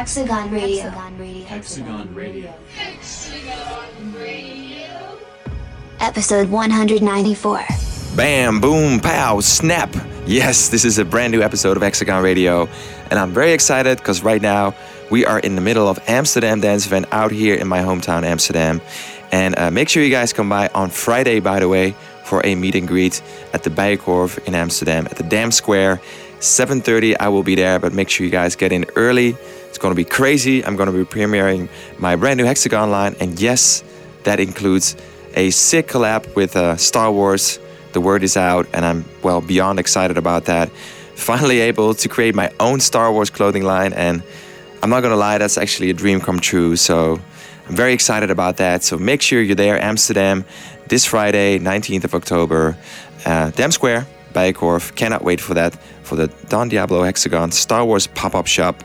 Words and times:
Diablo, 0.00 0.24
Hexagon 0.24 0.50
Radio. 0.50 1.44
Hexagon 1.44 2.14
Radio. 2.14 2.54
Hexagon 2.74 4.14
Radio. 4.14 5.18
Episode 6.00 6.48
194. 6.48 7.60
Bam, 8.16 8.60
boom, 8.60 9.00
pow, 9.00 9.40
snap. 9.40 9.94
Yes, 10.24 10.70
this 10.70 10.86
is 10.86 10.96
a 10.96 11.04
brand 11.04 11.32
new 11.32 11.42
episode 11.42 11.76
of 11.76 11.82
Hexagon 11.82 12.22
Radio, 12.22 12.66
and 13.10 13.18
I'm 13.18 13.32
very 13.32 13.52
excited 13.52 13.98
because 13.98 14.22
right 14.22 14.40
now 14.40 14.74
we 15.10 15.26
are 15.26 15.38
in 15.38 15.54
the 15.54 15.60
middle 15.60 15.86
of 15.86 15.98
Amsterdam 16.08 16.60
Dance 16.60 16.86
Event 16.86 17.04
out 17.12 17.30
here 17.30 17.56
in 17.56 17.68
my 17.68 17.80
hometown, 17.80 18.22
Amsterdam. 18.22 18.80
And 19.32 19.58
uh, 19.58 19.70
make 19.70 19.90
sure 19.90 20.02
you 20.02 20.10
guys 20.10 20.32
come 20.32 20.48
by 20.48 20.68
on 20.74 20.88
Friday, 20.88 21.40
by 21.40 21.60
the 21.60 21.68
way, 21.68 21.94
for 22.24 22.40
a 22.46 22.54
meet 22.54 22.74
and 22.74 22.88
greet 22.88 23.20
at 23.52 23.64
the 23.64 23.70
Bijenkorf 23.70 24.46
in 24.48 24.54
Amsterdam 24.54 25.06
at 25.10 25.16
the 25.16 25.24
Dam 25.24 25.50
Square. 25.50 26.00
7:30, 26.38 27.16
I 27.20 27.28
will 27.28 27.42
be 27.42 27.54
there, 27.54 27.78
but 27.78 27.92
make 27.92 28.08
sure 28.08 28.24
you 28.24 28.32
guys 28.32 28.56
get 28.56 28.72
in 28.72 28.86
early. 28.96 29.36
It's 29.80 29.82
gonna 29.82 29.94
be 29.94 30.04
crazy. 30.04 30.62
I'm 30.62 30.76
gonna 30.76 30.92
be 30.92 31.06
premiering 31.06 31.70
my 31.98 32.14
brand 32.14 32.36
new 32.36 32.44
Hexagon 32.44 32.90
line, 32.90 33.16
and 33.18 33.40
yes, 33.40 33.82
that 34.24 34.38
includes 34.38 34.94
a 35.34 35.48
sick 35.48 35.88
collab 35.88 36.36
with 36.36 36.54
uh, 36.54 36.76
Star 36.76 37.10
Wars. 37.10 37.58
The 37.92 38.00
word 38.02 38.22
is 38.22 38.36
out, 38.36 38.66
and 38.74 38.84
I'm 38.84 39.06
well 39.22 39.40
beyond 39.40 39.78
excited 39.78 40.18
about 40.18 40.44
that. 40.44 40.68
Finally 41.14 41.60
able 41.60 41.94
to 41.94 42.08
create 42.10 42.34
my 42.34 42.52
own 42.60 42.80
Star 42.80 43.10
Wars 43.10 43.30
clothing 43.30 43.64
line, 43.64 43.94
and 43.94 44.22
I'm 44.82 44.90
not 44.90 45.00
gonna 45.00 45.16
lie, 45.16 45.38
that's 45.38 45.56
actually 45.56 45.88
a 45.88 45.94
dream 45.94 46.20
come 46.20 46.40
true. 46.40 46.76
So 46.76 47.18
I'm 47.66 47.74
very 47.74 47.94
excited 47.94 48.30
about 48.30 48.58
that. 48.58 48.84
So 48.84 48.98
make 48.98 49.22
sure 49.22 49.40
you're 49.40 49.54
there, 49.54 49.82
Amsterdam, 49.82 50.44
this 50.88 51.06
Friday, 51.06 51.58
19th 51.58 52.04
of 52.04 52.14
October, 52.14 52.76
uh, 53.24 53.50
Dam 53.52 53.72
Square, 53.72 54.06
Bijenkorf. 54.34 54.94
Cannot 54.94 55.24
wait 55.24 55.40
for 55.40 55.54
that, 55.54 55.74
for 56.10 56.16
the 56.16 56.26
Don 56.48 56.68
Diablo 56.68 57.04
Hexagon 57.04 57.52
Star 57.52 57.84
Wars 57.84 58.08
pop 58.08 58.34
up 58.34 58.48
shop. 58.48 58.82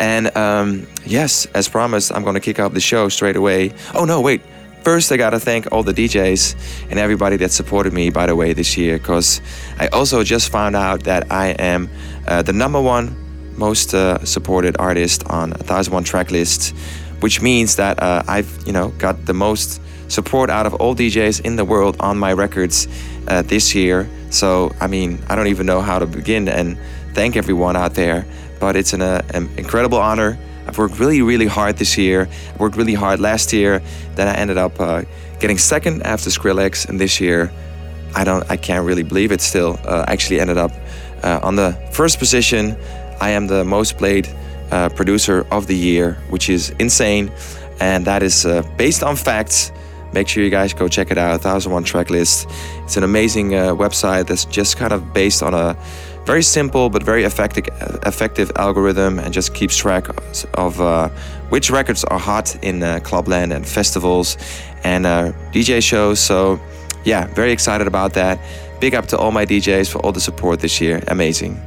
And 0.00 0.34
um, 0.36 0.86
yes, 1.04 1.44
as 1.54 1.68
promised, 1.68 2.10
I'm 2.12 2.24
gonna 2.24 2.40
kick 2.40 2.58
off 2.58 2.72
the 2.72 2.80
show 2.80 3.10
straight 3.10 3.36
away. 3.36 3.72
Oh 3.94 4.06
no, 4.06 4.22
wait. 4.22 4.40
First, 4.82 5.12
I 5.12 5.18
gotta 5.18 5.38
thank 5.38 5.70
all 5.70 5.82
the 5.82 5.92
DJs 5.92 6.88
and 6.90 6.98
everybody 6.98 7.36
that 7.36 7.52
supported 7.52 7.92
me, 7.92 8.08
by 8.08 8.26
the 8.26 8.34
way, 8.34 8.54
this 8.54 8.76
year, 8.76 8.98
because 8.98 9.42
I 9.78 9.88
also 9.88 10.24
just 10.24 10.50
found 10.50 10.74
out 10.74 11.04
that 11.04 11.30
I 11.30 11.48
am 11.72 11.90
uh, 12.26 12.40
the 12.42 12.54
number 12.54 12.80
one 12.80 13.14
most 13.56 13.94
uh, 13.94 14.24
supported 14.24 14.74
artist 14.78 15.22
on 15.28 15.50
1001 15.50 16.04
track 16.04 16.30
list, 16.30 16.74
which 17.20 17.42
means 17.42 17.76
that 17.76 18.02
uh, 18.02 18.22
I've, 18.26 18.50
you 18.66 18.72
know, 18.72 18.88
got 18.98 19.26
the 19.26 19.34
most 19.34 19.80
support 20.08 20.48
out 20.48 20.66
of 20.66 20.74
all 20.74 20.96
DJs 20.96 21.42
in 21.44 21.56
the 21.56 21.66
world 21.66 21.96
on 22.00 22.18
my 22.18 22.32
records 22.32 22.88
uh, 23.28 23.42
this 23.42 23.74
year. 23.74 24.08
So, 24.32 24.74
I 24.80 24.86
mean, 24.86 25.18
I 25.28 25.36
don't 25.36 25.48
even 25.48 25.66
know 25.66 25.82
how 25.82 25.98
to 25.98 26.06
begin 26.06 26.48
and 26.48 26.78
thank 27.12 27.36
everyone 27.36 27.76
out 27.76 27.94
there, 27.94 28.24
but 28.60 28.76
it's 28.76 28.94
an, 28.94 29.02
uh, 29.02 29.20
an 29.34 29.50
incredible 29.58 29.98
honor. 29.98 30.38
I've 30.66 30.78
worked 30.78 30.98
really, 30.98 31.20
really 31.20 31.46
hard 31.46 31.76
this 31.76 31.98
year. 31.98 32.28
I 32.54 32.56
worked 32.56 32.76
really 32.76 32.94
hard 32.94 33.20
last 33.20 33.52
year. 33.52 33.82
Then 34.14 34.28
I 34.28 34.34
ended 34.34 34.56
up 34.56 34.80
uh, 34.80 35.02
getting 35.38 35.58
second 35.58 36.02
after 36.04 36.30
Skrillex, 36.30 36.88
and 36.88 36.98
this 36.98 37.20
year, 37.20 37.52
I 38.14 38.24
don't, 38.24 38.50
I 38.50 38.56
can't 38.56 38.86
really 38.86 39.02
believe 39.02 39.32
it. 39.32 39.40
Still, 39.40 39.78
uh, 39.84 40.06
actually 40.08 40.40
ended 40.40 40.56
up 40.56 40.72
uh, 41.22 41.40
on 41.42 41.56
the 41.56 41.72
first 41.92 42.18
position. 42.18 42.76
I 43.20 43.30
am 43.30 43.48
the 43.48 43.64
most 43.64 43.98
played 43.98 44.28
uh, 44.70 44.88
producer 44.88 45.46
of 45.50 45.66
the 45.66 45.76
year, 45.76 46.14
which 46.30 46.48
is 46.48 46.70
insane, 46.78 47.30
and 47.80 48.06
that 48.06 48.22
is 48.22 48.46
uh, 48.46 48.62
based 48.78 49.02
on 49.02 49.16
facts. 49.16 49.72
Make 50.12 50.28
sure 50.28 50.42
you 50.44 50.50
guys 50.50 50.72
go 50.74 50.88
check 50.88 51.10
it 51.10 51.18
out. 51.18 51.44
1001 51.44 51.84
Tracklist. 51.84 52.46
It's 52.84 52.96
an 52.96 53.04
amazing 53.04 53.54
uh, 53.54 53.74
website 53.74 54.26
that's 54.26 54.44
just 54.44 54.76
kind 54.76 54.92
of 54.92 55.12
based 55.12 55.42
on 55.42 55.54
a 55.54 55.76
very 56.24 56.42
simple 56.42 56.88
but 56.88 57.02
very 57.02 57.24
effective 57.24 57.66
effective 58.06 58.52
algorithm 58.56 59.18
and 59.18 59.34
just 59.34 59.54
keeps 59.54 59.76
track 59.76 60.06
of 60.54 60.80
uh, 60.80 61.08
which 61.48 61.70
records 61.70 62.04
are 62.04 62.18
hot 62.18 62.54
in 62.62 62.82
uh, 62.82 63.00
clubland 63.02 63.52
and 63.52 63.66
festivals 63.66 64.36
and 64.84 65.06
uh, 65.06 65.32
DJ 65.52 65.82
shows. 65.82 66.20
So 66.20 66.60
yeah, 67.04 67.26
very 67.34 67.52
excited 67.52 67.86
about 67.86 68.14
that. 68.14 68.38
Big 68.80 68.94
up 68.94 69.06
to 69.06 69.18
all 69.18 69.30
my 69.30 69.46
DJs 69.46 69.90
for 69.90 69.98
all 69.98 70.12
the 70.12 70.20
support 70.20 70.60
this 70.60 70.80
year. 70.80 71.02
Amazing. 71.08 71.60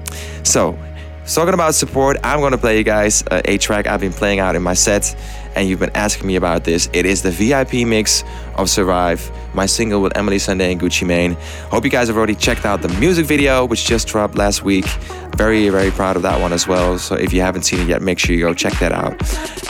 So 0.44 0.78
talking 1.26 1.54
about 1.54 1.76
support, 1.76 2.18
I'm 2.24 2.40
gonna 2.40 2.58
play 2.58 2.78
you 2.78 2.84
guys 2.84 3.24
uh, 3.32 3.42
a 3.46 3.58
track 3.58 3.88
I've 3.88 4.02
been 4.02 4.14
playing 4.14 4.40
out 4.40 4.56
in 4.56 4.64
my 4.64 4.74
set, 4.74 5.16
and 5.56 5.68
you've 5.68 5.80
been 5.80 5.96
asking 5.96 6.28
me 6.28 6.36
about 6.36 6.64
this. 6.64 6.90
It 6.94 7.06
is 7.06 7.22
the 7.22 7.32
VIP 7.32 7.88
mix 7.88 8.24
of 8.56 8.70
Survive, 8.70 9.32
my 9.54 9.66
single 9.66 10.02
with 10.02 10.14
Emeli 10.14 10.36
Sandé 10.36 10.72
and 10.72 10.80
Gucci 10.80 11.06
Mane. 11.06 11.34
Hope 11.72 11.84
you 11.84 11.90
guys 11.90 12.08
have 12.08 12.18
already 12.18 12.36
checked 12.36 12.66
out 12.66 12.82
the 12.82 12.90
music 13.00 13.26
video, 13.26 13.66
which 13.66 13.86
just 13.86 14.08
dropped 14.08 14.36
last 14.36 14.64
week. 14.64 14.86
Very, 15.36 15.70
very 15.70 15.92
proud 15.92 16.16
of 16.16 16.22
that 16.22 16.40
one 16.40 16.54
as 16.54 16.68
well. 16.68 16.98
So 16.98 17.16
if 17.16 17.34
you 17.34 17.42
haven't 17.42 17.64
seen 17.64 17.80
it 17.80 17.88
yet, 17.88 18.02
make 18.02 18.20
sure 18.20 18.36
you 18.36 18.42
go 18.42 18.54
check 18.54 18.74
that 18.80 18.92
out. 18.92 19.14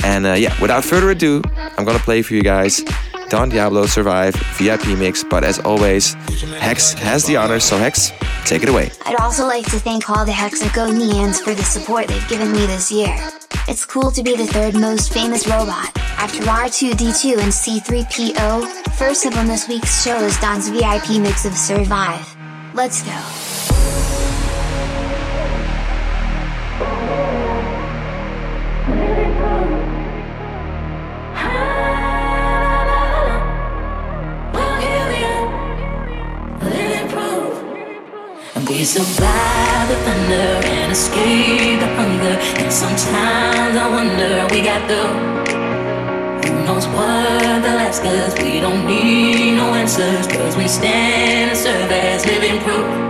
And 0.04 0.26
uh, 0.26 0.34
yeah, 0.34 0.60
without 0.62 0.84
further 0.84 1.10
ado, 1.12 1.42
I'm 1.78 1.86
gonna 1.86 2.00
play 2.00 2.22
for 2.22 2.34
you 2.34 2.44
guys. 2.44 2.84
Don 3.30 3.50
Diablo 3.50 3.88
Survive 3.88 4.36
VIP 4.58 4.98
mix, 4.98 5.24
but 5.24 5.44
as 5.44 5.60
always, 5.60 6.14
Hex 6.60 6.94
has 6.94 7.26
the 7.26 7.38
honor, 7.38 7.60
so 7.60 7.78
Hex, 7.78 8.12
take 8.46 8.62
it 8.62 8.70
away. 8.70 8.92
I'd 9.06 9.16
also 9.16 9.48
like 9.48 9.66
to 9.66 9.80
thank 9.80 10.10
all 10.10 10.26
the 10.26 10.32
Hexagonians 10.32 11.40
for 11.42 11.56
the 11.56 11.64
support 11.64 12.08
they've 12.08 12.28
given 12.28 12.52
me 12.52 12.68
this 12.68 12.92
year. 12.92 13.18
It's 13.68 13.86
cool 13.86 14.12
to 14.12 14.24
be 14.24 14.36
the 14.36 14.46
third 14.46 14.76
most 14.76 15.12
famous 15.14 15.48
robot, 15.48 15.92
after 16.18 16.44
R2D2 16.44 17.38
and 17.40 17.52
C3PO. 17.52 18.96
First 18.98 19.26
up 19.26 19.36
on 19.38 19.48
this 19.48 19.68
week's 19.68 20.04
show 20.04 20.18
is 20.18 20.38
Don's 20.40 20.70
VIP 20.70 21.22
mix 21.22 21.46
of 21.46 21.54
Survive. 21.54 22.36
Let's 22.74 23.04
go. 23.04 23.12
We 38.68 38.84
the 44.88 45.04
who 46.48 46.66
knows 46.66 46.88
what 46.88 47.62
they'll 47.64 47.80
ask 47.80 48.04
us. 48.04 48.34
We 48.42 48.60
don't 48.60 48.86
need 48.86 49.58
no 49.58 49.74
answers, 49.74 50.28
cause 50.28 50.56
we 50.56 50.68
stand 50.68 51.52
and 51.52 51.58
serve 51.58 51.92
as 51.92 52.26
living 52.26 52.62
proof. 52.62 53.05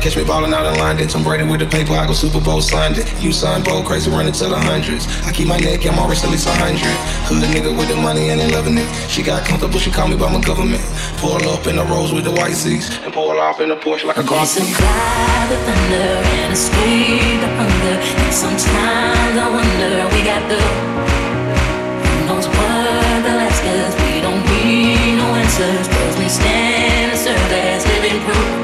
Done, 0.00 0.08
catch 0.08 0.16
me 0.16 0.24
ballin' 0.24 0.54
out 0.54 0.64
in 0.64 0.78
London. 0.78 1.08
Tom 1.08 1.22
Brady 1.22 1.44
with 1.44 1.60
the 1.60 1.66
paper, 1.66 1.92
I 1.92 2.06
go 2.06 2.14
Super 2.14 2.40
Bowl 2.40 2.62
Sunday. 2.62 3.04
You 3.20 3.32
son, 3.32 3.62
bro, 3.62 3.82
crazy, 3.82 4.10
running 4.10 4.32
to 4.32 4.48
the 4.48 4.58
hundreds. 4.58 5.04
I 5.26 5.32
keep 5.32 5.46
my 5.46 5.58
neck, 5.58 5.84
I'm 5.84 5.98
always 5.98 6.24
at 6.24 6.30
least 6.30 6.46
a 6.46 6.52
hundred. 6.56 6.96
Hood 7.28 7.44
nigga 7.52 7.76
with 7.76 7.88
the 7.88 7.96
money 7.96 8.30
and 8.30 8.40
they 8.40 8.48
loving 8.48 8.78
it. 8.78 8.88
She 9.10 9.22
got 9.22 9.44
comfortable, 9.44 9.78
she 9.78 9.90
call 9.90 10.08
me 10.08 10.16
by 10.16 10.32
my 10.32 10.40
government. 10.40 10.80
Pull 11.20 11.36
up 11.48 11.66
in 11.66 11.76
the 11.76 11.84
rose 11.84 12.12
with 12.12 12.24
the 12.24 12.32
white 12.32 12.54
seats 12.54 12.88
and 13.04 13.12
pull 13.12 13.38
off 13.38 13.60
in 13.60 13.68
the 13.68 13.76
Porsche 13.76 14.04
like 14.04 14.16
a 14.16 14.24
car 14.24 14.46
seat. 14.46 14.72
Survive 14.72 15.48
the 15.52 15.58
thunder 15.68 16.08
and 16.48 16.52
escape 16.52 17.40
the 17.44 17.50
hunger. 17.60 17.96
And 18.00 18.32
sometimes 18.32 19.36
I 19.36 19.48
wonder 19.52 19.92
we 20.16 20.24
got 20.24 20.42
the 20.48 20.60
who 22.08 22.14
knows 22.24 22.48
what 22.48 23.20
the 23.20 23.32
last 23.36 23.60
cause 23.60 23.94
we 24.08 24.24
don't 24.24 24.40
need 24.48 25.20
no 25.20 25.28
answers. 25.36 25.88
Cause 25.92 26.16
we 26.16 26.28
stand 26.28 27.12
and 27.12 27.20
serve 27.20 27.52
as 27.52 27.84
living 27.84 28.16
proof. 28.24 28.59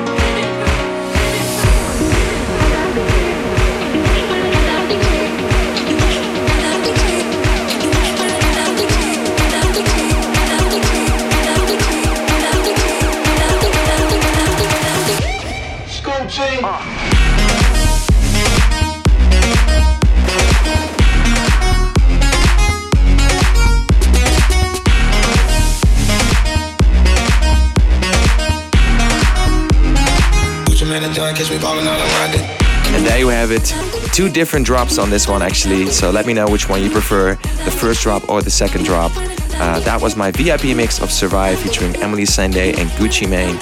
And 32.95 33.05
there 33.05 33.19
you 33.19 33.29
have 33.29 33.51
it. 33.51 33.75
Two 34.13 34.29
different 34.29 34.65
drops 34.65 34.99
on 34.99 35.11
this 35.11 35.29
one, 35.29 35.43
actually. 35.43 35.87
So 35.87 36.11
let 36.11 36.27
me 36.27 36.33
know 36.33 36.49
which 36.49 36.69
one 36.69 36.83
you 36.83 36.91
prefer 36.91 37.35
the 37.65 37.71
first 37.71 38.03
drop 38.03 38.29
or 38.29 38.43
the 38.43 38.51
second 38.51 38.85
drop. 38.85 39.13
Uh, 39.15 39.81
that 39.81 40.01
was 40.01 40.17
my 40.17 40.31
VIP 40.31 40.77
mix 40.77 41.01
of 41.01 41.11
Survive 41.11 41.59
featuring 41.59 41.93
Emeli 41.95 42.27
Sandé 42.27 42.77
and 42.79 42.89
Gucci 42.91 43.29
Mane. 43.29 43.57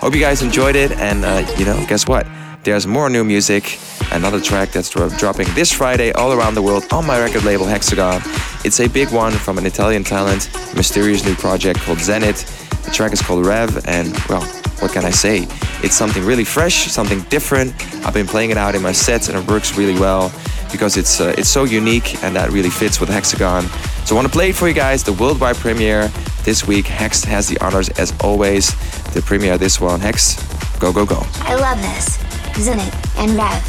Hope 0.00 0.14
you 0.14 0.20
guys 0.20 0.42
enjoyed 0.42 0.76
it. 0.76 0.92
And, 0.92 1.24
uh, 1.24 1.44
you 1.58 1.64
know, 1.64 1.84
guess 1.86 2.06
what? 2.06 2.26
There's 2.64 2.86
more 2.86 3.08
new 3.08 3.24
music. 3.24 3.78
Another 4.12 4.40
track 4.40 4.72
that's 4.72 4.90
dropping 4.90 5.46
this 5.54 5.72
Friday 5.72 6.12
all 6.12 6.32
around 6.32 6.54
the 6.54 6.62
world 6.62 6.84
on 6.92 7.06
my 7.06 7.18
record 7.18 7.44
label 7.44 7.66
Hexagon. 7.66 8.22
It's 8.64 8.80
a 8.80 8.88
big 8.88 9.10
one 9.12 9.32
from 9.32 9.58
an 9.58 9.66
Italian 9.66 10.04
talent, 10.04 10.50
mysterious 10.74 11.24
new 11.24 11.34
project 11.34 11.80
called 11.80 11.98
Zenit. 11.98 12.44
The 12.84 12.90
track 12.90 13.12
is 13.12 13.20
called 13.20 13.44
Rev, 13.44 13.86
and 13.86 14.16
well, 14.28 14.42
what 14.80 14.92
can 14.92 15.04
I 15.04 15.10
say? 15.10 15.46
It's 15.82 15.94
something 15.94 16.24
really 16.24 16.44
fresh, 16.44 16.90
something 16.90 17.20
different. 17.30 17.72
I've 18.04 18.14
been 18.14 18.26
playing 18.26 18.50
it 18.50 18.56
out 18.56 18.74
in 18.74 18.82
my 18.82 18.92
sets, 18.92 19.28
and 19.28 19.38
it 19.38 19.46
works 19.48 19.76
really 19.76 19.98
well 19.98 20.32
because 20.72 20.96
it's 20.96 21.20
uh, 21.20 21.34
it's 21.38 21.48
so 21.48 21.64
unique, 21.64 22.22
and 22.22 22.34
that 22.36 22.50
really 22.50 22.70
fits 22.70 23.00
with 23.00 23.08
Hexagon. 23.08 23.64
So 24.04 24.14
I 24.14 24.16
want 24.16 24.26
to 24.26 24.32
play 24.32 24.50
it 24.50 24.56
for 24.56 24.68
you 24.68 24.74
guys. 24.74 25.04
The 25.04 25.12
worldwide 25.12 25.56
premiere 25.56 26.10
this 26.44 26.66
week. 26.66 26.86
Hex 26.86 27.24
has 27.24 27.48
the 27.48 27.58
honors 27.58 27.88
as 27.90 28.12
always. 28.20 28.74
The 29.12 29.22
premiere 29.22 29.58
this 29.58 29.80
one. 29.80 30.00
Hex, 30.00 30.36
go 30.78 30.92
go 30.92 31.06
go. 31.06 31.22
I 31.40 31.54
love 31.54 31.80
this. 31.80 32.18
Zenit 32.56 32.92
and 33.18 33.36
Rev. 33.36 33.62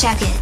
Check 0.00 0.18
it. 0.22 0.40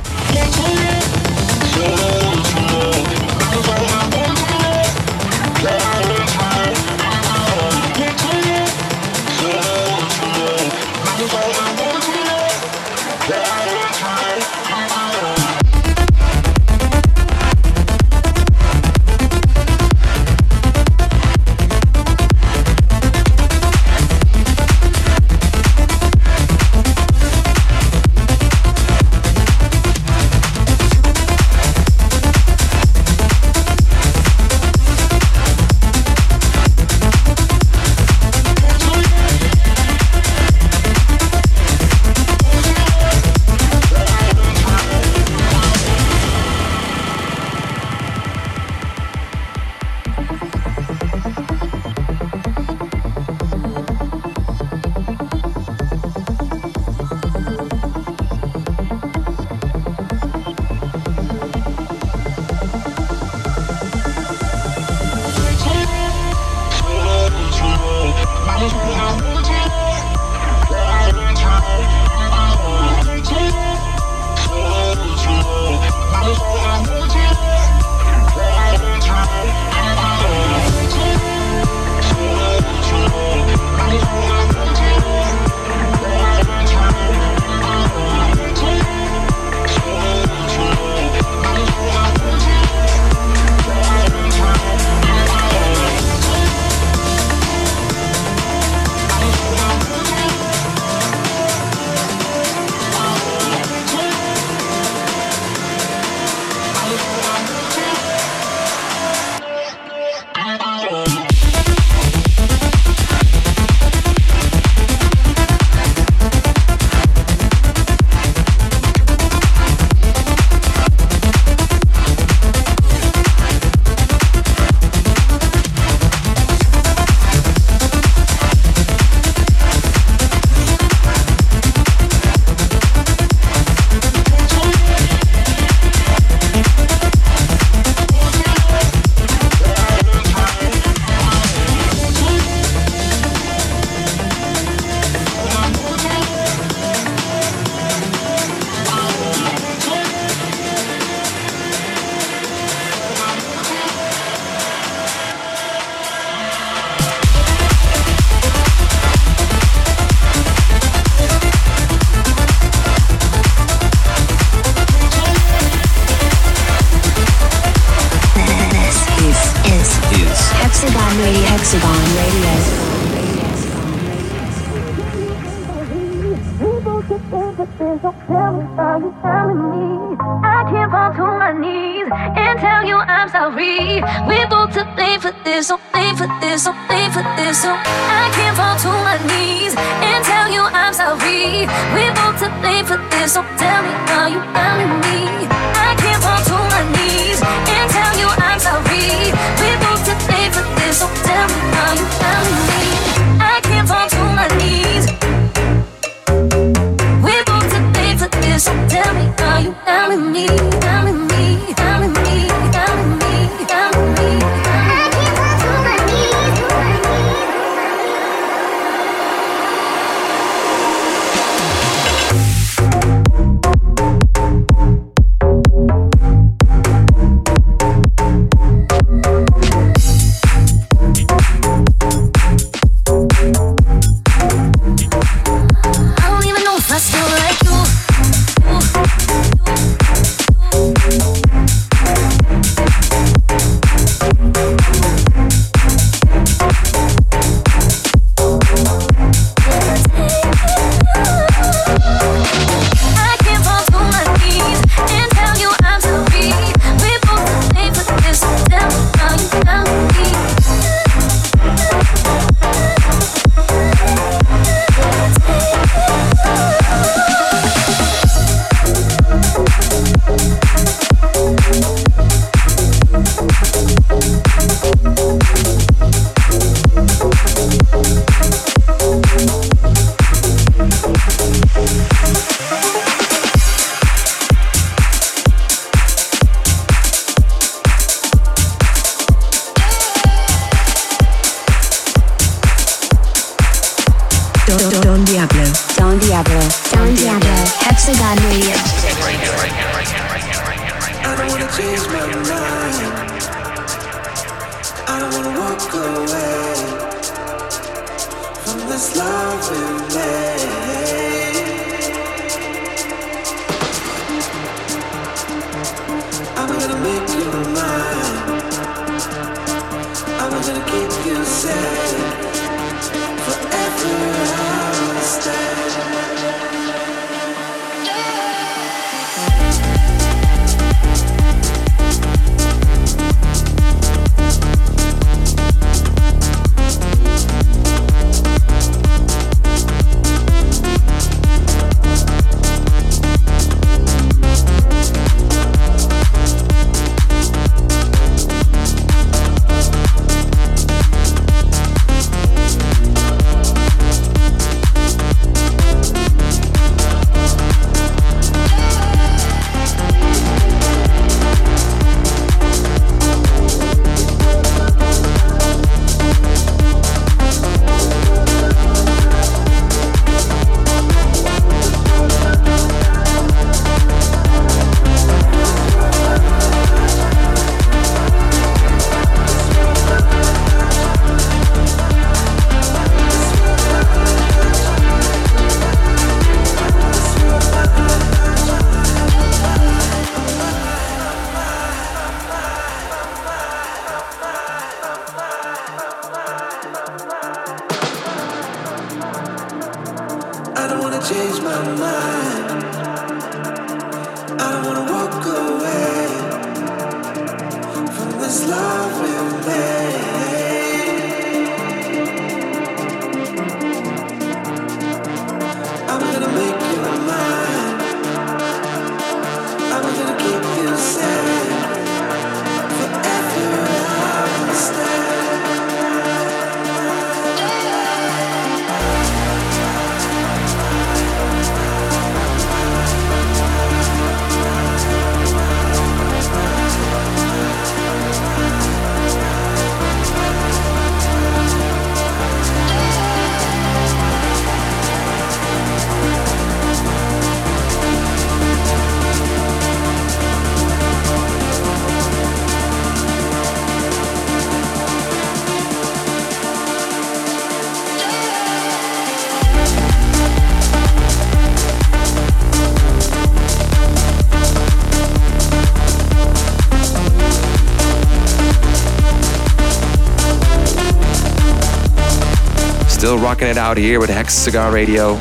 Rocking 473.61 473.77
it 473.77 473.79
out 473.79 473.99
here 473.99 474.21
with 474.21 474.31
Hexagon 474.31 474.91
Radio. 474.91 475.35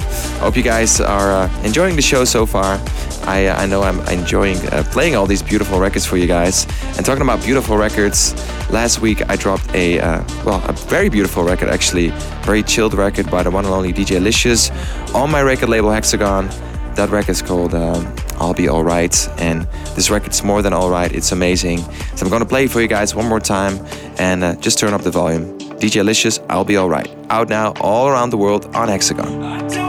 Hope 0.44 0.58
you 0.58 0.62
guys 0.62 1.00
are 1.00 1.32
uh, 1.32 1.64
enjoying 1.64 1.96
the 1.96 2.02
show 2.02 2.26
so 2.26 2.46
far. 2.46 2.78
I, 3.24 3.46
uh, 3.48 3.62
I 3.62 3.66
know 3.66 3.82
I'm 3.82 4.02
enjoying 4.10 4.58
uh, 4.74 4.84
playing 4.92 5.16
all 5.16 5.26
these 5.26 5.42
beautiful 5.42 5.80
records 5.80 6.06
for 6.06 6.18
you 6.18 6.28
guys. 6.28 6.66
And 6.98 7.06
talking 7.06 7.22
about 7.22 7.42
beautiful 7.42 7.78
records, 7.78 8.34
Last 8.72 9.00
week 9.00 9.22
I 9.30 9.38
dropped 9.38 9.74
a 9.74 10.02
uh, 10.02 10.22
well 10.44 10.62
a 10.68 10.74
very 10.74 11.08
beautiful 11.08 11.46
record 11.46 11.70
actually, 11.70 12.10
very 12.44 12.62
chilled 12.62 12.94
record 12.94 13.32
by 13.32 13.42
the 13.42 13.52
one 13.52 13.64
and 13.64 13.74
only 13.74 13.94
DJ 13.94 14.22
Licious 14.22 14.70
on 15.16 15.32
my 15.32 15.42
record 15.42 15.70
label 15.70 15.90
Hexagon. 15.90 16.50
That 16.96 17.12
record 17.12 17.32
is 17.32 17.42
called 17.42 17.74
um, 17.74 18.14
I'll 18.38 18.54
Be 18.54 18.68
Alright, 18.68 19.30
and 19.40 19.62
this 19.96 20.10
record's 20.10 20.44
more 20.44 20.62
than 20.62 20.74
alright. 20.74 21.14
It's 21.14 21.32
amazing. 21.32 21.78
So 22.18 22.26
I'm 22.26 22.30
gonna 22.30 22.46
play 22.46 22.66
it 22.66 22.72
for 22.72 22.82
you 22.82 22.90
guys 22.90 23.16
one 23.16 23.30
more 23.30 23.40
time, 23.40 23.80
and 24.18 24.44
uh, 24.44 24.56
just 24.56 24.78
turn 24.78 24.94
up 24.94 25.04
the 25.04 25.12
volume. 25.12 25.59
DJ 25.79 26.03
Licious, 26.03 26.39
I'll 26.50 26.65
Be 26.65 26.77
Alright. 26.77 27.09
Out 27.29 27.50
now 27.50 27.74
all 27.81 28.07
around 28.07 28.31
the 28.31 28.38
world 28.38 28.65
on 28.75 28.89
Hexagon. 28.89 29.88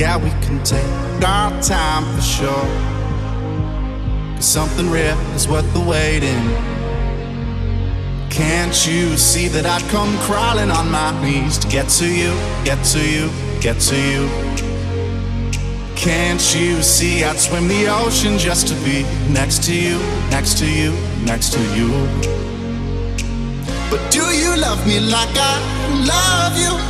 Yeah, 0.00 0.16
we 0.16 0.30
can 0.40 0.64
take 0.64 0.82
our 1.28 1.50
time 1.60 2.04
for 2.16 2.22
sure. 2.22 2.66
Cause 4.34 4.46
something 4.46 4.88
real 4.88 5.18
is 5.36 5.46
worth 5.46 5.70
the 5.74 5.80
waiting. 5.80 6.42
Can't 8.30 8.74
you 8.86 9.18
see 9.18 9.46
that 9.48 9.66
I'd 9.66 9.86
come 9.90 10.16
crawling 10.20 10.70
on 10.70 10.90
my 10.90 11.10
knees 11.22 11.58
to 11.58 11.68
get 11.68 11.90
to 12.00 12.06
you, 12.06 12.32
get 12.64 12.82
to 12.94 13.06
you, 13.06 13.28
get 13.60 13.78
to 13.90 13.96
you? 13.96 14.26
Can't 15.96 16.40
you 16.54 16.80
see 16.80 17.22
I'd 17.22 17.38
swim 17.38 17.68
the 17.68 17.88
ocean 17.88 18.38
just 18.38 18.68
to 18.68 18.74
be 18.76 19.02
next 19.30 19.62
to 19.64 19.74
you, 19.74 19.98
next 20.30 20.56
to 20.60 20.66
you, 20.66 20.92
next 21.26 21.52
to 21.52 21.60
you? 21.76 21.90
But 23.90 24.10
do 24.10 24.24
you 24.34 24.56
love 24.56 24.80
me 24.86 24.98
like 24.98 25.36
I 25.36 25.60
love 26.08 26.56
you? 26.56 26.89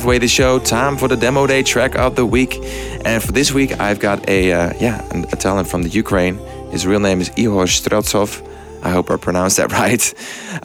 Halfway 0.00 0.16
the 0.18 0.28
show. 0.28 0.58
Time 0.58 0.96
for 0.96 1.08
the 1.08 1.16
demo 1.16 1.46
day 1.46 1.62
track 1.62 1.94
of 1.94 2.16
the 2.16 2.24
week. 2.24 2.56
And 3.04 3.22
for 3.22 3.32
this 3.32 3.52
week, 3.52 3.78
I've 3.78 4.00
got 4.00 4.26
a 4.30 4.50
uh, 4.50 4.72
yeah 4.80 5.06
a 5.30 5.36
talent 5.36 5.68
from 5.68 5.82
the 5.82 5.90
Ukraine. 5.90 6.38
His 6.70 6.86
real 6.86 7.00
name 7.00 7.20
is 7.20 7.28
Ihor 7.36 7.66
Streltsov. 7.68 8.40
I 8.82 8.88
hope 8.88 9.10
I 9.10 9.18
pronounced 9.18 9.58
that 9.58 9.70
right. 9.82 10.02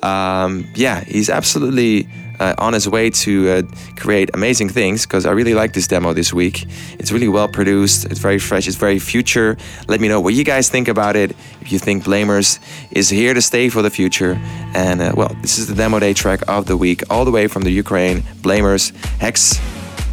Um, 0.01 0.69
yeah, 0.73 1.03
he's 1.03 1.29
absolutely 1.29 2.07
uh, 2.39 2.55
on 2.57 2.71
his 2.71 2.87
way 2.87 3.09
to 3.09 3.49
uh, 3.49 3.61
create 4.05 4.29
amazing 4.35 4.69
things 4.69 5.03
because 5.03 5.25
I 5.25 5.31
really 5.31 5.55
like 5.55 5.73
this 5.73 5.87
demo 5.87 6.13
this 6.13 6.31
week. 6.31 6.67
It's 6.99 7.11
really 7.11 7.27
well 7.27 7.47
produced, 7.47 8.05
it's 8.05 8.19
very 8.19 8.37
fresh, 8.37 8.67
it's 8.67 8.77
very 8.77 8.99
future. 8.99 9.57
Let 9.87 9.99
me 9.99 10.07
know 10.07 10.21
what 10.21 10.35
you 10.35 10.43
guys 10.43 10.69
think 10.69 10.87
about 10.87 11.15
it. 11.15 11.31
If 11.61 11.71
you 11.71 11.79
think 11.79 12.03
Blamers 12.03 12.59
is 12.91 13.09
here 13.09 13.33
to 13.33 13.41
stay 13.41 13.67
for 13.69 13.81
the 13.81 13.89
future. 13.89 14.39
And 14.75 15.01
uh, 15.01 15.13
well, 15.17 15.35
this 15.41 15.57
is 15.57 15.65
the 15.65 15.73
demo 15.73 15.97
day 15.99 16.13
track 16.13 16.41
of 16.47 16.67
the 16.67 16.77
week, 16.77 17.01
all 17.09 17.25
the 17.25 17.31
way 17.31 17.47
from 17.47 17.63
the 17.63 17.71
Ukraine. 17.71 18.21
Blamers, 18.43 18.93
Hex, 19.19 19.59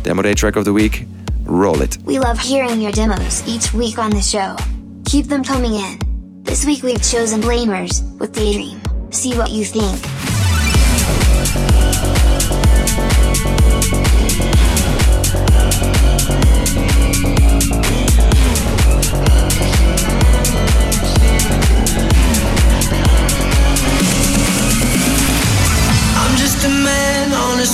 demo 0.05 0.23
day 0.23 0.33
track 0.33 0.57
of 0.57 0.65
the 0.65 0.73
week. 0.73 1.05
Roll 1.45 1.83
it. 1.83 1.99
We 2.07 2.19
love 2.19 2.39
hearing 2.39 2.81
your 2.81 2.93
demos 2.93 3.47
each 3.47 3.75
week 3.75 3.99
on 3.99 4.11
the 4.11 4.23
show. 4.23 4.57
Keep 5.05 5.27
them 5.27 5.45
coming 5.45 5.75
in. 5.75 5.99
This 6.45 6.65
week 6.65 6.83
we've 6.83 7.03
chosen 7.03 7.43
Blamers 7.43 7.95
with 8.19 8.33
Daydream. 8.33 8.81
See 9.11 9.37
what 9.37 9.51
you 9.51 9.67
think. 9.67 10.01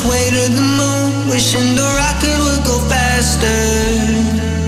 Way 0.08 0.30
to 0.30 0.52
the 0.52 0.60
moon, 0.60 1.28
wishing 1.28 1.74
the 1.74 1.82
rocket 1.82 2.38
would 2.44 2.64
go 2.64 2.78
faster. 2.88 4.67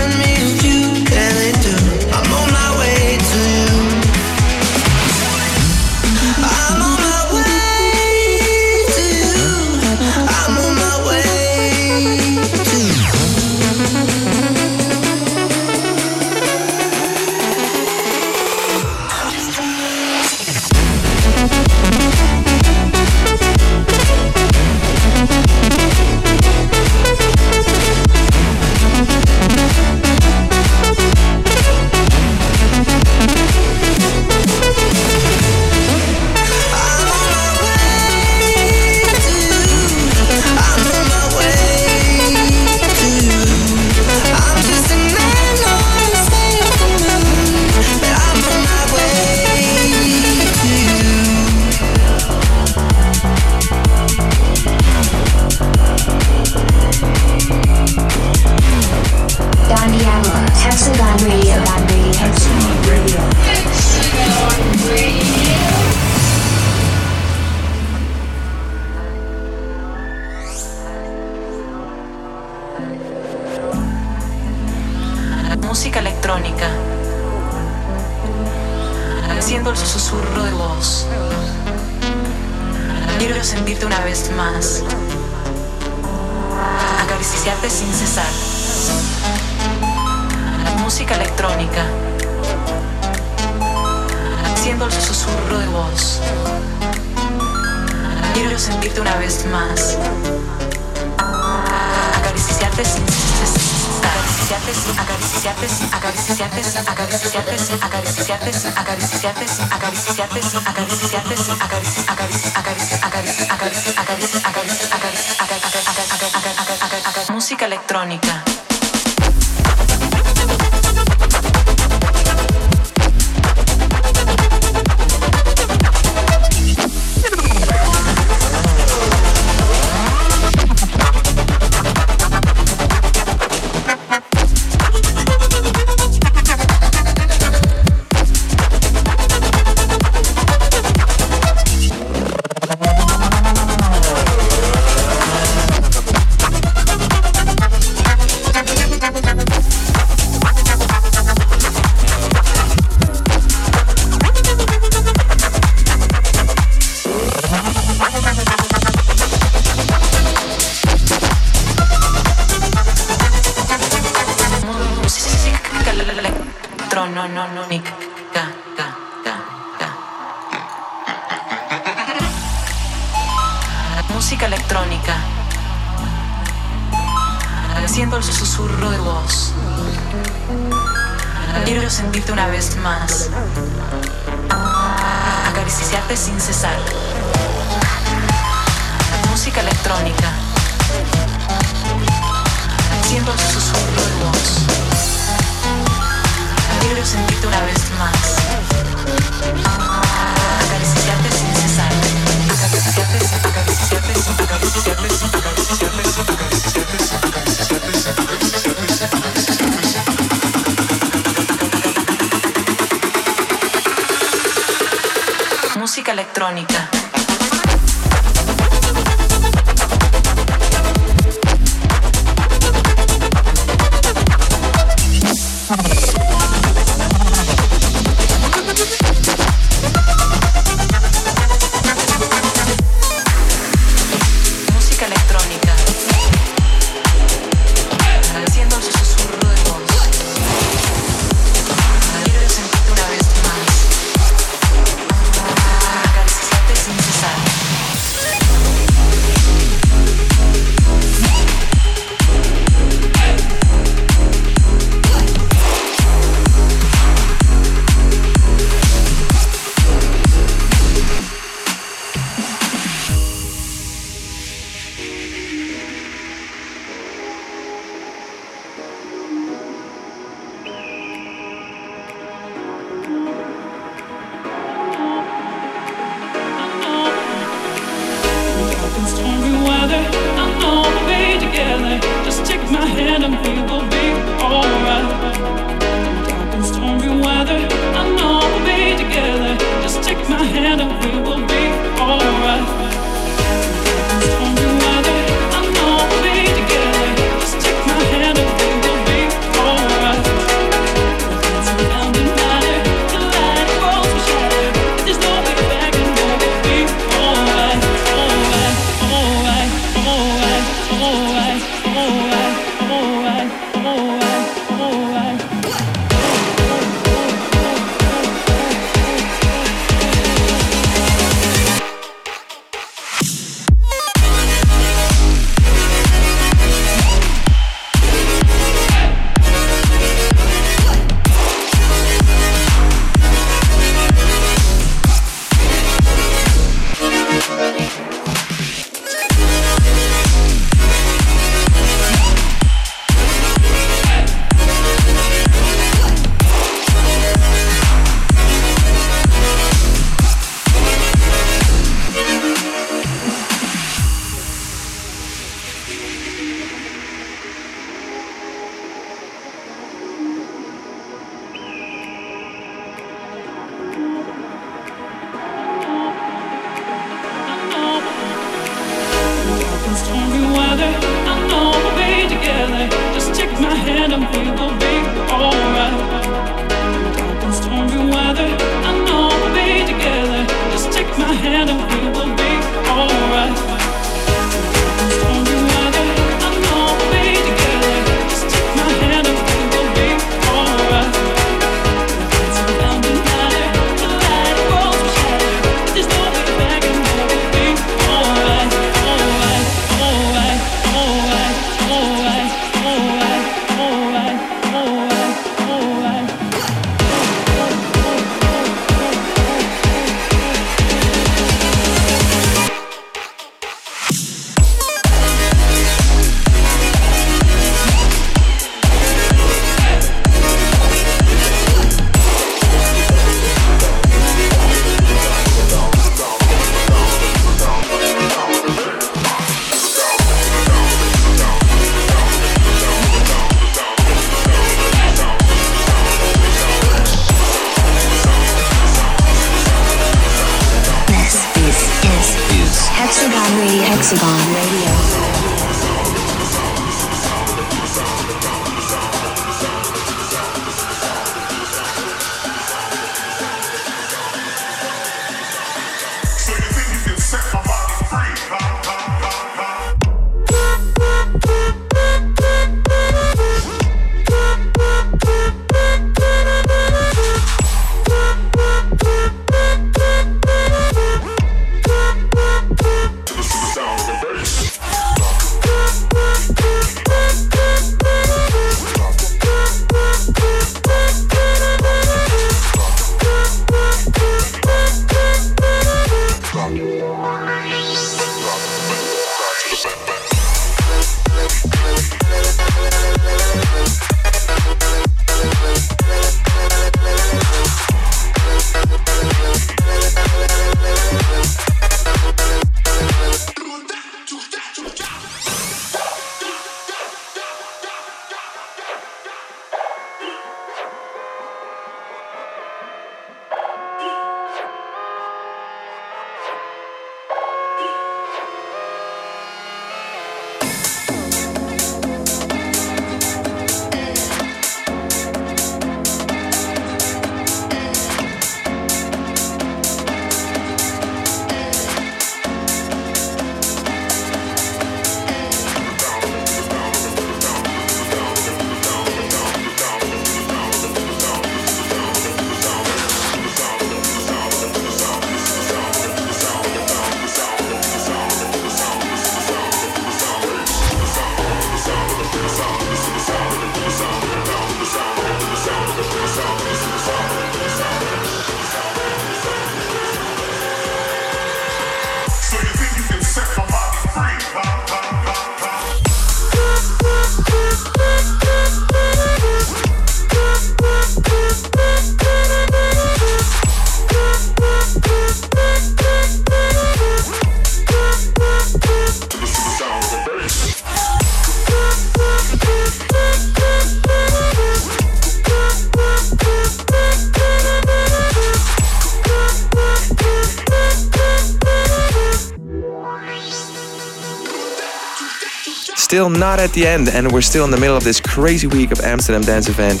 Still 596.10 596.28
not 596.28 596.58
at 596.58 596.72
the 596.72 596.84
end, 596.84 597.08
and 597.08 597.30
we're 597.30 597.40
still 597.40 597.64
in 597.64 597.70
the 597.70 597.76
middle 597.76 597.96
of 597.96 598.02
this 598.02 598.20
crazy 598.20 598.66
week 598.66 598.90
of 598.90 598.98
Amsterdam 598.98 599.42
Dance 599.42 599.68
Event. 599.68 600.00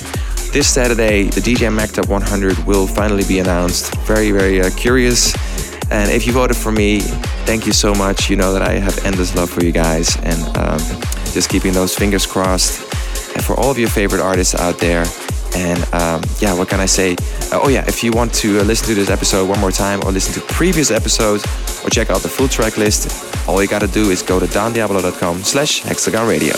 This 0.52 0.68
Saturday, 0.68 1.30
the 1.30 1.40
DJ 1.40 1.72
Mag 1.72 1.92
Top 1.92 2.08
100 2.08 2.58
will 2.66 2.88
finally 2.88 3.22
be 3.28 3.38
announced. 3.38 3.94
Very, 4.06 4.32
very 4.32 4.60
uh, 4.60 4.70
curious. 4.70 5.32
And 5.92 6.10
if 6.10 6.26
you 6.26 6.32
voted 6.32 6.56
for 6.56 6.72
me, 6.72 6.98
thank 7.46 7.64
you 7.64 7.72
so 7.72 7.94
much. 7.94 8.28
You 8.28 8.34
know 8.34 8.52
that 8.52 8.60
I 8.60 8.72
have 8.72 8.98
endless 9.06 9.36
love 9.36 9.50
for 9.50 9.64
you 9.64 9.70
guys, 9.70 10.16
and 10.24 10.56
um, 10.56 10.80
just 11.30 11.48
keeping 11.48 11.72
those 11.72 11.94
fingers 11.94 12.26
crossed. 12.26 12.80
And 13.36 13.44
for 13.44 13.54
all 13.54 13.70
of 13.70 13.78
your 13.78 13.88
favorite 13.88 14.20
artists 14.20 14.56
out 14.56 14.78
there, 14.78 15.04
and 15.54 15.78
um, 15.94 16.22
yeah, 16.38 16.54
what 16.54 16.68
can 16.68 16.80
I 16.80 16.86
say? 16.86 17.14
Uh, 17.52 17.60
oh 17.62 17.68
yeah, 17.68 17.84
if 17.86 18.02
you 18.02 18.12
want 18.12 18.32
to 18.34 18.60
uh, 18.60 18.62
listen 18.64 18.86
to 18.88 18.94
this 18.94 19.10
episode 19.10 19.48
one 19.48 19.60
more 19.60 19.72
time 19.72 20.00
or 20.04 20.12
listen 20.12 20.34
to 20.34 20.40
previous 20.52 20.90
episodes 20.90 21.44
or 21.84 21.90
check 21.90 22.10
out 22.10 22.22
the 22.22 22.28
full 22.28 22.48
track 22.48 22.76
list, 22.76 23.48
all 23.48 23.62
you 23.62 23.68
gotta 23.68 23.88
do 23.88 24.10
is 24.10 24.22
go 24.22 24.38
to 24.38 24.46
dondiablo.com 24.46 25.42
slash 25.42 25.80
hexagon 25.80 26.28
radio. 26.28 26.54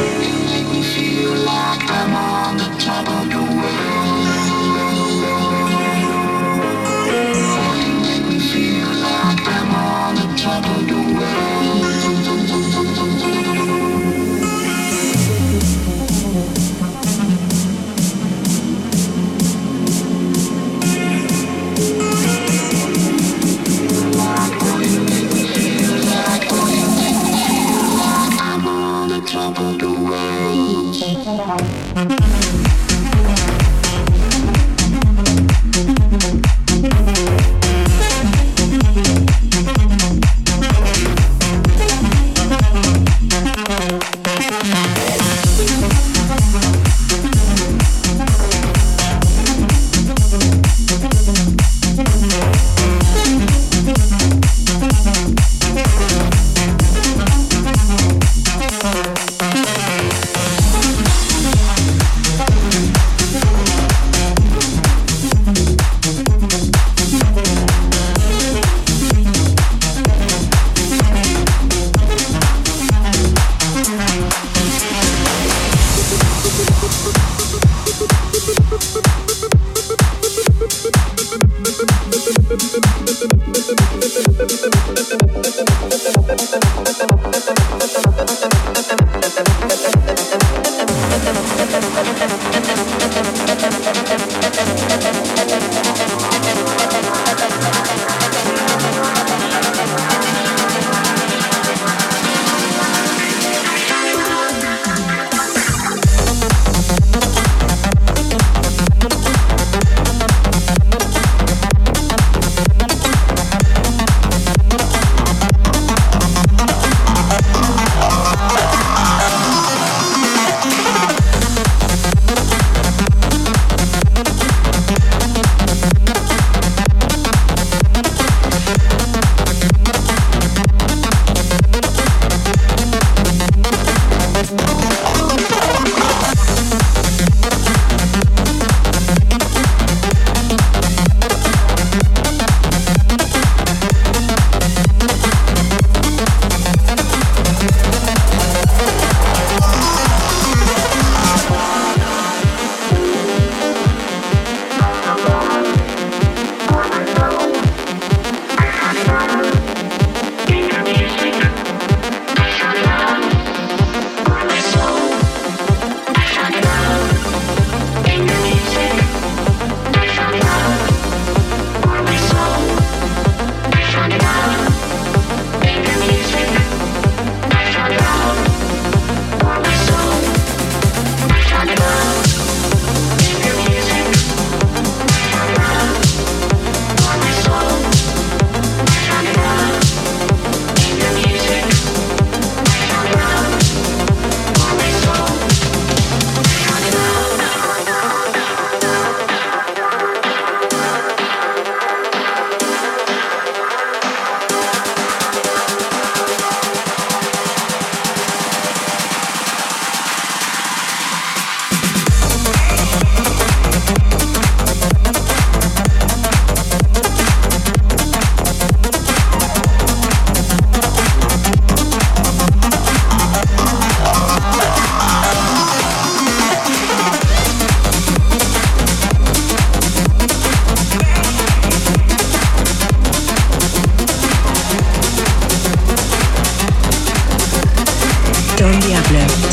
You 0.00 0.34
make 0.46 0.68
me 0.72 0.82
feel 0.82 1.34
like 1.34 1.82
I'm 1.90 2.14
on 2.14 2.56
the 2.58 2.70
top 2.78 3.08
of 3.08 3.32
your 3.32 3.39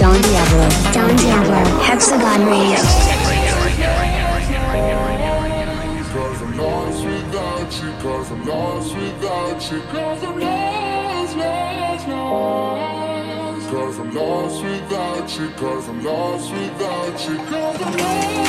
Don 0.08 0.22
Diablo. 0.22 0.70
Don 0.94 1.16
Diablo. 1.18 1.80
Hexagon 1.84 2.46
Radio. 2.46 2.78
Cause 6.08 6.40
I'm 6.42 6.56
lost 6.56 7.04
without 7.04 7.74
you, 7.84 7.92
cause 8.00 8.32
I'm 8.32 8.46
lost 8.46 8.96
without 8.96 9.70
you, 9.70 9.82
cause 9.82 10.24
I'm 15.90 16.04
lost, 16.04 16.54
without 16.54 17.28
you, 17.28 17.38
cause 17.38 17.82
I'm 17.82 17.98
lost, 17.98 18.47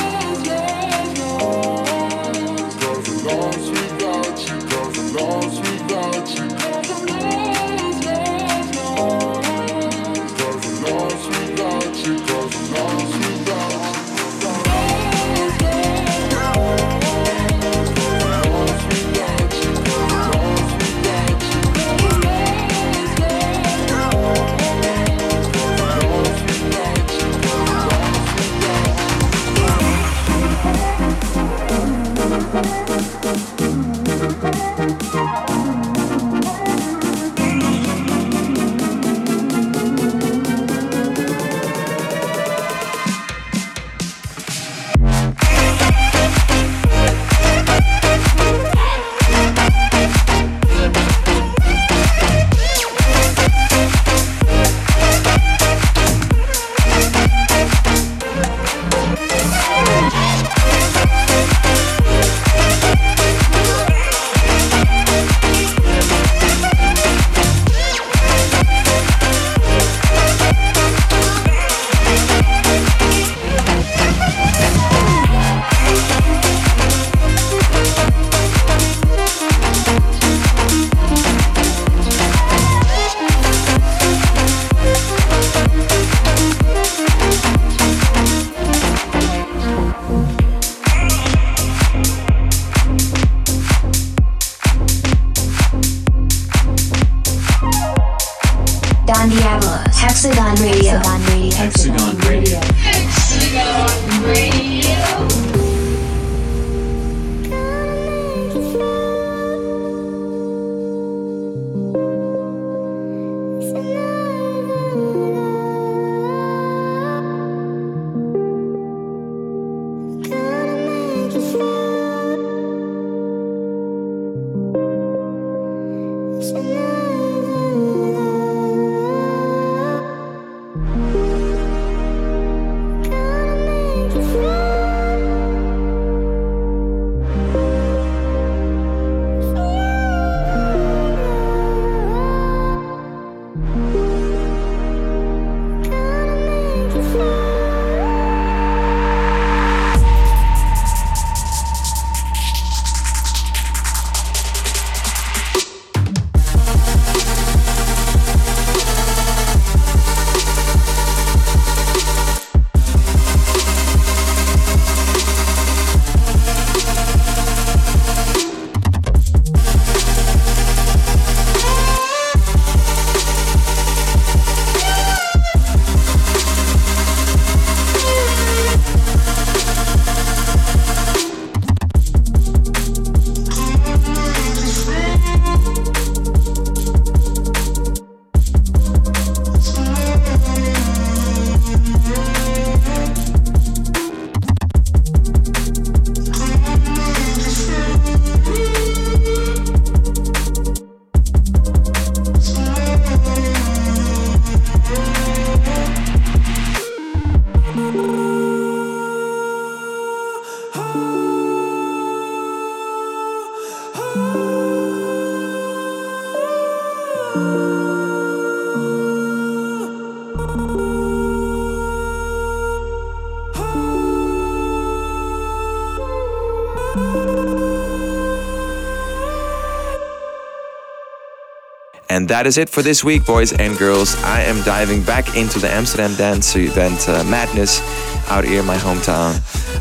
that 232.29 232.45
is 232.45 232.59
it 232.59 232.69
for 232.69 232.83
this 232.83 233.03
week, 233.03 233.25
boys 233.25 233.53
and 233.53 233.75
girls. 233.75 234.15
I 234.23 234.41
am 234.41 234.61
diving 234.63 235.01
back 235.01 235.35
into 235.35 235.57
the 235.57 235.67
Amsterdam 235.67 236.13
Dance 236.13 236.55
Event 236.55 237.09
uh, 237.09 237.23
madness 237.23 237.81
out 238.29 238.43
here 238.43 238.59
in 238.59 238.67
my 238.67 238.77
hometown. 238.77 239.33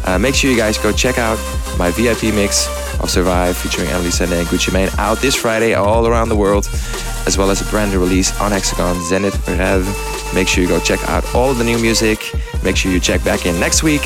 Uh, 0.09 0.19
make 0.19 0.35
sure 0.35 0.51
you 0.51 0.57
guys 0.57 0.79
go 0.79 0.91
check 0.91 1.19
out 1.19 1.39
my 1.79 1.91
VIP 1.91 2.35
mix 2.35 2.67
of 3.01 3.11
Survive 3.11 3.55
featuring 3.55 3.89
Emeli 3.89 4.11
Sandé 4.11 4.39
and 4.39 4.49
Gucci 4.49 4.73
Mane 4.73 4.89
out 4.97 5.19
this 5.19 5.35
Friday 5.35 5.75
all 5.75 6.07
around 6.07 6.31
the 6.31 6.37
world, 6.37 6.67
as 7.27 7.37
well 7.37 7.51
as 7.51 7.61
a 7.61 7.71
brand 7.71 7.93
new 7.93 8.01
release 8.01 8.33
on 8.41 8.51
Hexagon 8.51 8.97
Zenit 8.97 9.37
Rev. 9.47 9.85
Make 10.35 10.49
sure 10.49 10.63
you 10.63 10.69
go 10.69 10.81
check 10.81 11.07
out 11.07 11.25
all 11.35 11.53
the 11.53 11.65
new 11.65 11.79
music. 11.79 12.33
Make 12.65 12.77
sure 12.77 12.91
you 12.91 12.99
check 12.99 13.23
back 13.25 13.45
in 13.45 13.61
next 13.61 13.83
week. 13.83 14.01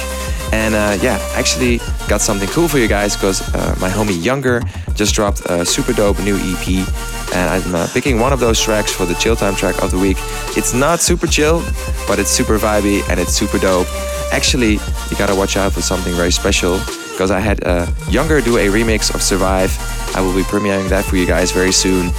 And 0.52 0.74
uh, 0.74 0.98
yeah, 1.00 1.18
actually 1.34 1.78
got 2.08 2.20
something 2.20 2.48
cool 2.48 2.66
for 2.66 2.78
you 2.78 2.88
guys 2.88 3.14
because 3.14 3.40
uh, 3.54 3.76
my 3.80 3.88
homie 3.88 4.20
Younger 4.20 4.62
just 4.94 5.14
dropped 5.14 5.42
a 5.46 5.64
super 5.64 5.92
dope 5.92 6.18
new 6.24 6.36
EP. 6.36 7.21
And 7.32 7.48
I'm 7.50 7.74
uh, 7.74 7.86
picking 7.92 8.20
one 8.20 8.32
of 8.32 8.40
those 8.40 8.60
tracks 8.60 8.92
for 8.92 9.06
the 9.06 9.14
chill 9.14 9.36
time 9.36 9.54
track 9.54 9.82
of 9.82 9.90
the 9.90 9.98
week. 9.98 10.16
It's 10.56 10.74
not 10.74 11.00
super 11.00 11.26
chill, 11.26 11.62
but 12.06 12.18
it's 12.18 12.30
super 12.30 12.58
vibey 12.58 13.00
and 13.08 13.18
it's 13.18 13.32
super 13.32 13.58
dope. 13.58 13.86
Actually, 14.32 14.72
you 15.08 15.16
gotta 15.18 15.34
watch 15.34 15.56
out 15.56 15.72
for 15.72 15.82
something 15.82 16.14
very 16.14 16.30
special 16.32 16.78
because 17.12 17.30
I 17.30 17.40
had 17.40 17.64
uh, 17.64 17.86
Younger 18.08 18.40
do 18.40 18.56
a 18.58 18.66
remix 18.68 19.14
of 19.14 19.22
Survive. 19.22 19.72
I 20.14 20.20
will 20.20 20.34
be 20.34 20.42
premiering 20.42 20.88
that 20.88 21.04
for 21.04 21.16
you 21.16 21.26
guys 21.26 21.52
very 21.52 21.72
soon. 21.72 22.10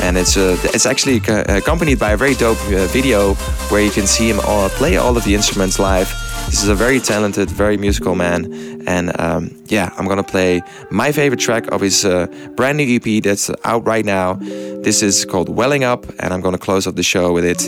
and 0.00 0.16
it's 0.16 0.36
uh, 0.36 0.56
it's 0.74 0.86
actually 0.86 1.20
co- 1.20 1.44
accompanied 1.48 1.98
by 1.98 2.12
a 2.12 2.16
very 2.16 2.34
dope 2.34 2.58
uh, 2.68 2.86
video 2.88 3.34
where 3.70 3.82
you 3.82 3.90
can 3.90 4.06
see 4.06 4.28
him 4.28 4.40
all, 4.46 4.68
play 4.70 4.96
all 4.96 5.16
of 5.16 5.24
the 5.24 5.34
instruments 5.34 5.78
live. 5.78 6.08
This 6.52 6.64
is 6.64 6.68
a 6.68 6.74
very 6.74 7.00
talented, 7.00 7.50
very 7.50 7.78
musical 7.78 8.14
man, 8.14 8.84
and 8.86 9.18
um, 9.18 9.56
yeah, 9.68 9.88
I'm 9.96 10.06
gonna 10.06 10.22
play 10.22 10.60
my 10.90 11.10
favorite 11.10 11.40
track 11.40 11.66
of 11.72 11.80
his 11.80 12.04
uh, 12.04 12.26
brand 12.56 12.76
new 12.76 12.96
EP 12.96 13.22
that's 13.22 13.50
out 13.64 13.86
right 13.86 14.04
now. 14.04 14.34
This 14.34 15.02
is 15.02 15.24
called 15.24 15.48
Welling 15.48 15.82
Up, 15.82 16.04
and 16.20 16.34
I'm 16.34 16.42
gonna 16.42 16.58
close 16.58 16.86
off 16.86 16.94
the 16.94 17.02
show 17.02 17.32
with 17.32 17.46
it. 17.46 17.62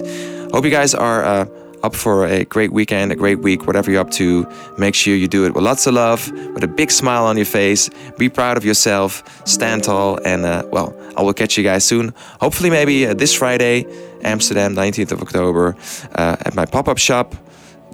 Hope 0.53 0.66
you 0.66 0.70
guys 0.70 0.95
are 0.95 1.24
uh, 1.24 1.47
up 1.82 1.95
for 1.95 2.26
a 2.26 2.45
great 2.45 2.72
weekend, 2.72 3.11
a 3.11 3.16
great 3.16 3.39
week, 3.39 3.66
whatever 3.66 3.91
you're 3.91 4.03
up 4.03 4.11
to. 4.11 4.47
Make 4.76 4.95
sure 4.95 5.16
you 5.16 5.28
do 5.28 5.47
it 5.47 5.55
with 5.55 5.64
lots 5.64 5.87
of 5.87 5.95
love, 5.95 6.30
with 6.53 6.62
a 6.62 6.68
big 6.68 6.91
smile 6.91 7.24
on 7.24 7.39
your 7.39 7.47
face. 7.47 7.89
Be 8.18 8.28
proud 8.28 8.59
of 8.59 8.66
yourself, 8.66 9.24
stand 9.49 9.85
tall, 9.85 10.18
and 10.26 10.45
uh, 10.45 10.62
well, 10.70 10.95
I 11.16 11.22
will 11.22 11.32
catch 11.32 11.57
you 11.57 11.64
guys 11.64 11.87
soon. 11.87 12.12
Hopefully, 12.39 12.68
maybe 12.68 13.07
uh, 13.07 13.14
this 13.14 13.32
Friday, 13.32 13.87
Amsterdam, 14.22 14.74
19th 14.74 15.12
of 15.12 15.22
October, 15.22 15.74
uh, 16.16 16.37
at 16.41 16.55
my 16.55 16.66
pop 16.66 16.87
up 16.87 16.99
shop 16.99 17.35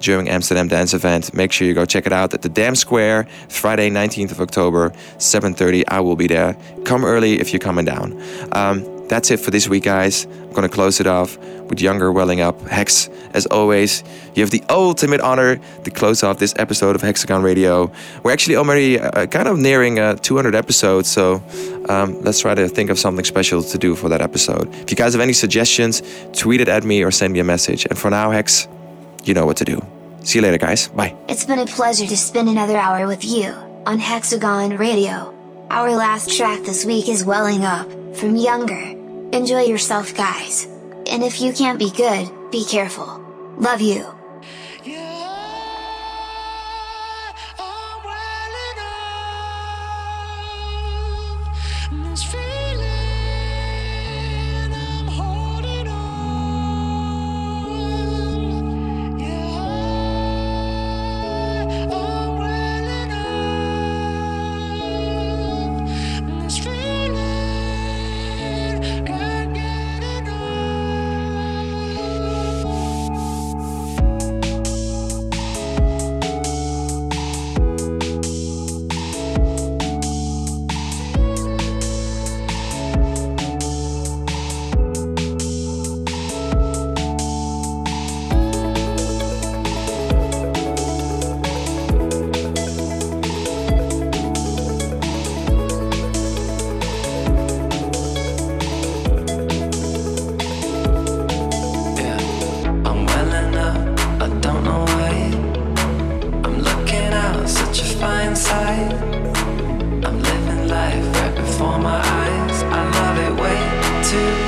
during 0.01 0.29
Amsterdam 0.29 0.67
Dance 0.67 0.93
Event. 0.93 1.33
Make 1.33 1.51
sure 1.51 1.67
you 1.67 1.73
go 1.73 1.85
check 1.85 2.05
it 2.05 2.13
out 2.13 2.33
at 2.33 2.41
the 2.41 2.49
Dam 2.49 2.75
Square, 2.75 3.27
Friday, 3.49 3.89
19th 3.89 4.31
of 4.31 4.41
October, 4.41 4.91
7:30. 5.17 5.87
I 5.87 5.99
will 5.99 6.15
be 6.15 6.27
there. 6.27 6.55
Come 6.83 7.05
early 7.05 7.39
if 7.39 7.53
you're 7.53 7.59
coming 7.59 7.85
down. 7.85 8.21
Um, 8.51 8.85
that's 9.11 9.29
it 9.29 9.41
for 9.41 9.51
this 9.51 9.67
week, 9.67 9.83
guys. 9.83 10.25
I'm 10.25 10.53
gonna 10.53 10.69
close 10.69 11.01
it 11.01 11.07
off 11.07 11.37
with 11.37 11.81
Younger 11.81 12.13
Welling 12.13 12.39
Up. 12.39 12.61
Hex, 12.67 13.09
as 13.33 13.45
always, 13.47 14.03
you 14.35 14.41
have 14.41 14.51
the 14.51 14.63
ultimate 14.69 15.19
honor 15.19 15.59
to 15.83 15.91
close 15.91 16.23
off 16.23 16.37
this 16.37 16.53
episode 16.57 16.95
of 16.95 17.01
Hexagon 17.01 17.43
Radio. 17.43 17.91
We're 18.23 18.31
actually 18.31 18.55
already 18.55 18.99
uh, 18.99 19.25
kind 19.25 19.49
of 19.49 19.57
nearing 19.57 19.99
uh, 19.99 20.15
200 20.15 20.55
episodes, 20.55 21.09
so 21.11 21.43
um, 21.89 22.21
let's 22.21 22.39
try 22.39 22.55
to 22.55 22.69
think 22.69 22.89
of 22.89 22.97
something 22.97 23.25
special 23.25 23.61
to 23.61 23.77
do 23.77 23.95
for 23.95 24.07
that 24.07 24.21
episode. 24.21 24.73
If 24.75 24.91
you 24.91 24.95
guys 24.95 25.11
have 25.13 25.21
any 25.21 25.33
suggestions, 25.33 26.01
tweet 26.31 26.61
it 26.61 26.69
at 26.69 26.85
me 26.85 27.03
or 27.03 27.11
send 27.11 27.33
me 27.33 27.39
a 27.39 27.43
message. 27.43 27.85
And 27.85 27.99
for 27.99 28.09
now, 28.09 28.31
Hex, 28.31 28.67
you 29.23 29.33
know 29.33 29.45
what 29.45 29.57
to 29.57 29.65
do. 29.65 29.81
See 30.23 30.39
you 30.39 30.43
later, 30.43 30.57
guys. 30.57 30.87
Bye. 30.89 31.15
It's 31.27 31.45
been 31.45 31.59
a 31.59 31.65
pleasure 31.65 32.05
to 32.05 32.17
spend 32.17 32.49
another 32.49 32.77
hour 32.77 33.07
with 33.07 33.23
you 33.25 33.51
on 33.85 33.99
Hexagon 33.99 34.77
Radio. 34.77 35.33
Our 35.69 35.91
last 35.95 36.35
track 36.35 36.61
this 36.63 36.85
week 36.85 37.09
is 37.09 37.25
Welling 37.25 37.63
Up 37.63 37.89
from 38.15 38.35
Younger. 38.35 38.97
Enjoy 39.31 39.61
yourself, 39.61 40.13
guys. 40.15 40.65
And 41.09 41.23
if 41.23 41.41
you 41.41 41.53
can't 41.53 41.79
be 41.79 41.89
good, 41.91 42.29
be 42.51 42.65
careful. 42.65 43.19
Love 43.57 43.81
you. 43.81 44.05
Such 107.51 107.81
a 107.81 107.85
fine 107.99 108.35
sight. 108.35 108.93
I'm 110.05 110.17
living 110.29 110.67
life 110.69 111.05
right 111.17 111.35
before 111.35 111.77
my 111.79 111.99
eyes. 111.99 112.63
I 112.63 112.81
love 112.97 113.17
it 113.27 113.33
way 113.41 114.03
too 114.09 114.40